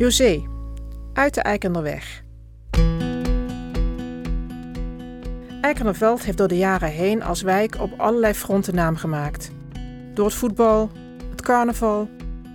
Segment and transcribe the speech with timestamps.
[0.00, 0.42] José,
[1.12, 2.22] uit de Eikenderweg.
[5.60, 9.50] Eikenderveld heeft door de jaren heen als wijk op allerlei fronten naam gemaakt.
[10.14, 10.90] Door het voetbal,
[11.30, 12.08] het carnaval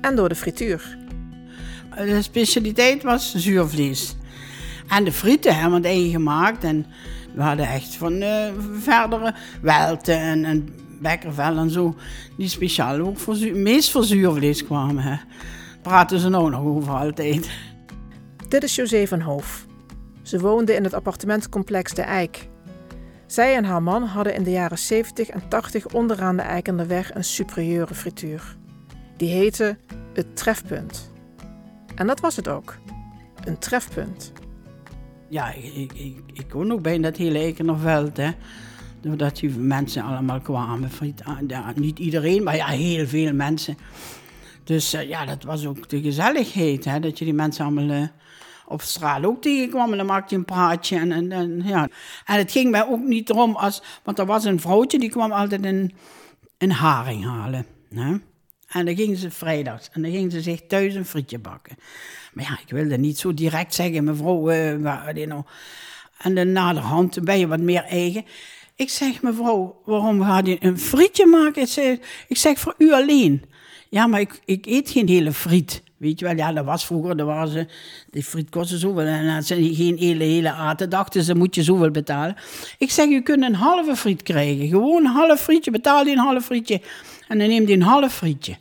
[0.00, 0.98] en door de frituur.
[1.96, 4.16] De specialiteit was zuurvlees.
[4.88, 6.64] En de frieten hebben we eigen gemaakt.
[6.64, 6.86] En
[7.34, 10.68] we hadden echt van uh, verdere welten en, en
[11.36, 11.94] en zo.
[12.36, 15.02] Die speciaal ook voor, meest voor zuurvlees kwamen.
[15.02, 15.16] Hè.
[15.82, 17.50] Praten ze nou nog over altijd.
[18.48, 19.66] Dit is José van Hoof.
[20.22, 22.48] Ze woonde in het appartementencomplex De Eik.
[23.26, 27.24] Zij en haar man hadden in de jaren 70 en 80 onderaan de Eikenderweg een
[27.24, 28.56] superieure frituur.
[29.16, 29.76] Die heette
[30.12, 31.12] Het Trefpunt.
[31.94, 32.76] En dat was het ook.
[33.44, 34.32] Een trefpunt.
[35.28, 38.30] Ja, ik, ik, ik woon ook bij dat hele Eikenderveld, hè.
[39.00, 40.90] Doordat die mensen allemaal kwamen.
[41.74, 43.76] Niet iedereen, maar ja, heel veel mensen.
[44.70, 47.00] Dus uh, ja, dat was ook de gezelligheid, hè.
[47.00, 47.96] Dat je die mensen allemaal...
[48.00, 48.06] Uh,
[48.66, 50.98] op straat ook tegenkwam en dan maakte je een praatje.
[50.98, 51.88] En, en, ja.
[52.24, 55.32] en het ging mij ook niet erom, als, want er was een vrouwtje die kwam
[55.32, 55.94] altijd een,
[56.58, 57.66] een haring halen.
[57.94, 58.16] Hè?
[58.68, 61.76] En dan gingen ze vrijdags en dan gingen ze zich thuis een frietje bakken.
[62.32, 65.46] Maar ja, ik wilde niet zo direct zeggen, mevrouw, uh, waar, you know.
[66.18, 68.24] en dan naderhand ben je wat meer eigen.
[68.80, 71.62] Ik zeg, mevrouw, waarom ga je een frietje maken?
[72.28, 73.42] Ik zeg, voor u alleen.
[73.88, 75.82] Ja, maar ik, ik eet geen hele friet.
[75.96, 77.68] Weet je wel, ja, dat was vroeger, dat waren
[78.10, 79.04] die friet kostte zoveel.
[79.04, 82.36] En als ze geen hele, hele aten, dachten ze, moet je zoveel betalen.
[82.78, 84.68] Ik zeg, je kunt een halve friet krijgen.
[84.68, 86.80] Gewoon een half frietje, betaal je een half frietje.
[87.28, 88.52] En dan neemt hij een half frietje.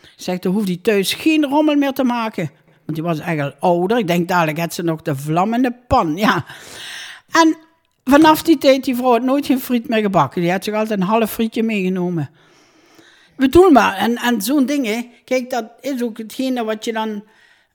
[0.00, 2.50] Ik zeg, dan hoeft hij thuis geen rommel meer te maken.
[2.84, 3.98] Want die was eigenlijk ouder.
[3.98, 6.44] Ik denk, dadelijk had ze nog de vlam in de pan, ja.
[7.30, 7.56] En
[8.08, 10.40] vanaf die tijd, die vrouw had nooit geen friet meer gebakken.
[10.40, 12.30] Die had zich altijd een half frietje meegenomen
[13.38, 17.24] bedoel maar, en, en zo'n dingen, kijk, dat is ook hetgene wat je dan,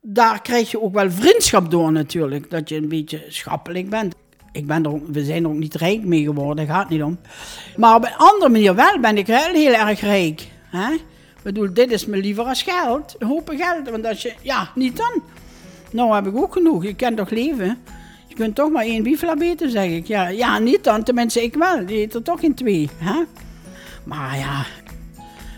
[0.00, 4.14] daar krijg je ook wel vriendschap door natuurlijk, dat je een beetje schappelijk bent.
[4.52, 7.18] Ik ben er we zijn er ook niet rijk mee geworden, gaat niet om.
[7.76, 10.48] Maar op een andere manier wel ben ik wel heel erg rijk.
[10.70, 10.92] Hè?
[10.92, 14.96] Ik bedoel, dit is me liever als geld, hoop geld, want als je, ja, niet
[14.96, 15.22] dan.
[15.90, 17.78] Nou heb ik ook genoeg, je kan toch leven?
[18.36, 20.06] Je kunt toch maar één bifla zeg ik.
[20.06, 22.90] Ja, ja, niet dan, tenminste ik wel, die eet er toch in twee.
[22.96, 23.22] Hè?
[24.04, 24.66] Maar ja,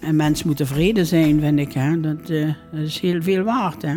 [0.00, 1.72] en mens moet tevreden zijn, vind ik.
[1.72, 2.00] Hè?
[2.00, 3.82] Dat, dat is heel veel waard.
[3.82, 3.96] Hè?